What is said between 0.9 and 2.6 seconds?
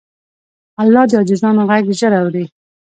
د عاجزانو غږ ژر اوري.